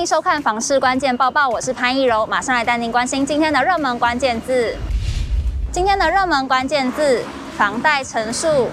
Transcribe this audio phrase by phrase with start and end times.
[0.00, 4.74] 欢迎收看《房市关键报报》，我是潘一柔，马上来带您关心今天的热门关键字。
[5.70, 7.22] 今天的热门关键字：
[7.58, 8.70] 房贷成数。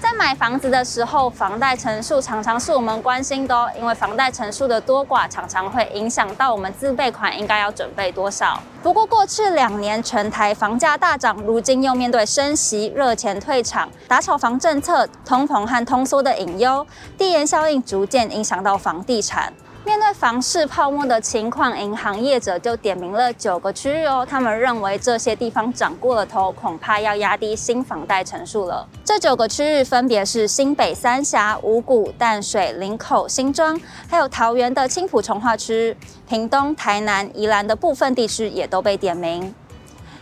[0.00, 8.62] 在买房子的时候，房贷成数常常是我们关心的哦，因为房贷成数的多寡常常会影响到我们自备款应该要准备多少。
[8.84, 16.86] 不过过去两年全台房价大涨，如今又面对升息、热钱退场、打炒房政策、通膨和通缩的隐忧，
[17.18, 19.52] 地延效应逐渐影响到房地产。
[19.86, 24.26] 面对房市泡沫的情况，银行业者就点名了九个区域哦。
[24.28, 28.84] 他们认为这些地方涨过了头，恐怕要压低新房贷成数了。
[29.04, 35.96] 这九个区域分别是新北三峡、五股、淡水、林口、新庄，还有桃园的青埔重划区、
[36.28, 39.54] 屏东、台南、宜兰的部分地区也都被点名。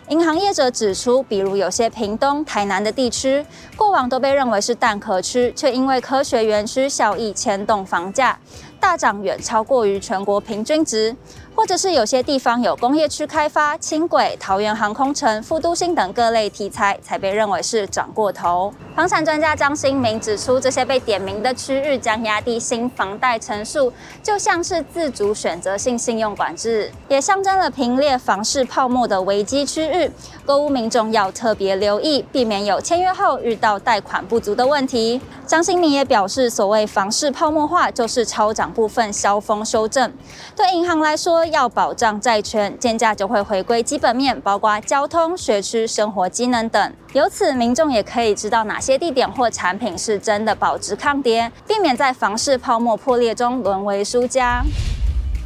[0.08, 3.42] 银行业者指出，比如有些屏东、台南的地区，
[3.74, 8.38] 过往都被认为是蛋壳区，却因为科学园区效益牵动房价。
[8.84, 11.16] 大涨远超过于全国平均值，
[11.54, 18.72] 或者是有些地方有工业区开发、轻轨、桃园航空城、副都心等各类题材，才被认为是涨过头。
[18.96, 30.10] 房产专家张新明指出，这些被点名的区域将压低新房贷成数，就像是自主选择性信用管制，也象征了平列房市泡沫的危机区域。
[30.44, 35.20] 购屋民众要特别留意，避免有签约后遇到贷款不足的问题。
[35.46, 40.12] 张新明也表示，所谓房市泡沫化，就是超涨部分销封修正。
[40.54, 46.92] 对银行来说，要保障债权，建价就会回归基本面，包括交通、学区、生活机能等。
[47.12, 54.62] 由此，民众也可以知道哪些地点或产品是真的保值抗跌，避免在房市泡沫破裂中沦为输家。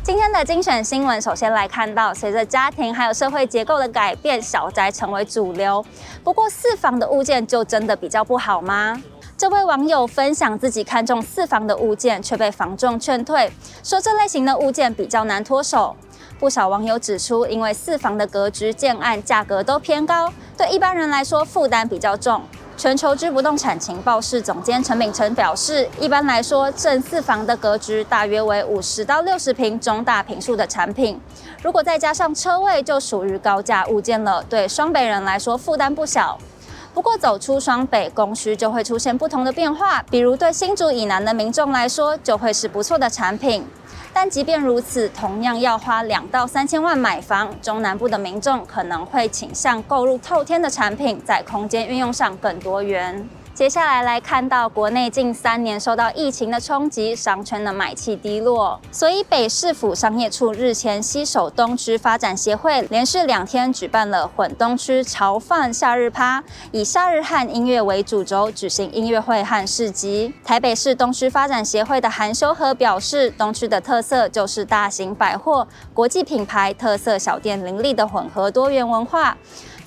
[0.02, 5.84] 今天的精选新闻，首先来看到，随着家庭还有社会结构的改变，小宅成为主流。
[6.24, 8.98] 不过，四房的物件就真的比较不好吗？
[9.39, 13.48] 这位网友分享自己看中四房的物件，却被房仲劝退，
[13.84, 15.95] 说这类型的物件比较难脱手。
[16.40, 22.42] 不少网友指出，因为四房的格局、建案价格都偏高，对一般人来说负担比较重。
[22.77, 31.20] 全球之不动产情报室总监陈秉承表示，一般来说，正四房的格局大约为五十到六十平中大坪数的产品，
[31.62, 34.42] 如果再加上车位，就属于高价物件了。
[34.48, 36.36] 对双北人来说，负担不小。
[36.94, 43.64] 不过，走出双北，供需就会出现不同的变化，比如对新竹以南的民众来说，就会是不错的产品。
[44.12, 53.28] 但即便如此，同样要花两到三千万买房，中南部的民众可能会倾向购入透天的产品，在空间运用上更多元。
[53.58, 70.33] 接下来来看到国内近三年受到疫情的冲击，商圈的买气低落，所以北市府商业处日前携手东区发展协会，连续两天举办了混东区潮放夏日趴，以夏日汉音乐为主轴举行音乐会和市集。
[70.45, 79.36] 台北市东区发展协会的韩修和表示，东区的特色就是大型百货、国际品牌、特色小店林立的混合多元文化。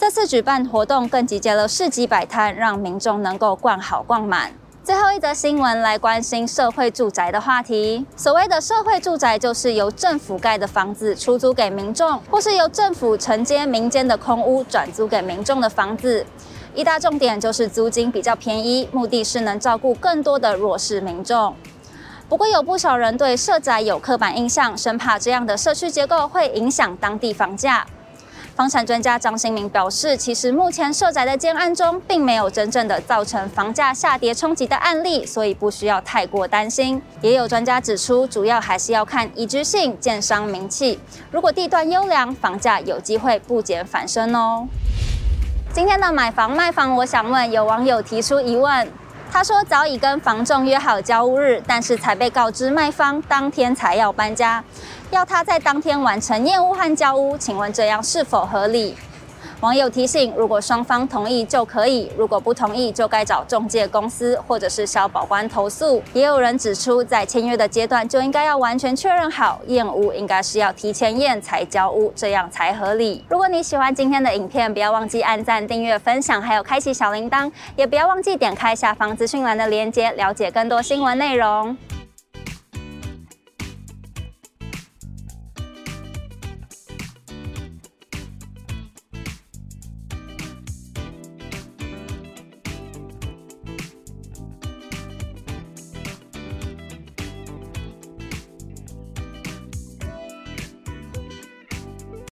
[0.02, 4.52] 这次举办活动更集结了市集摆摊，让民众能够逛好逛满。
[4.84, 8.04] 最后一则新闻来关心社会住宅的话题。
[8.16, 16.26] 所谓的社会住宅，就是由政府盖的房子出租给民众，或是由政府承接民间的空屋转租给民众的房子。
[16.74, 21.56] 一大重点就是租金比较便宜，目的是能照顾更多的弱势民众。
[22.28, 27.86] 不过有不少人对社宅有刻板印象，生怕这样的社区结构会影响当地房价。
[28.56, 37.02] 房产专家张新明表示，其实目前涉宅的建案中，并没有真正的造成房价下跌冲击的案例，所以不需要太过担心。
[37.22, 41.00] 也有专家指出，主要还是要看宜居性、建商名气。
[41.32, 44.68] 如果地段优良，房价有机会不减反升哦。
[45.74, 48.88] 今天的买房卖房，我想问，有网友提出疑问，
[49.34, 54.62] 他说早已跟房仲约好交屋日，但是才被告知卖方当天才要搬家。
[55.10, 58.96] 要他在当天完成验屋和交屋，请问这样是否合理？
[59.62, 66.02] 网友提醒：如果双方同意就可以，如果不同意就该找中介公司或者是消保官投诉。
[66.14, 73.24] 也有人指出，在签约的阶段就应该要完全确认好，验屋应该是要提前验才交屋，这样才合理。
[73.30, 81.78] 如果你喜欢今天的影片，不要忘记按赞、订阅、分享，还有开启小铃铛，也不要忘记点开下方资讯栏的链接，了解更多新闻内容。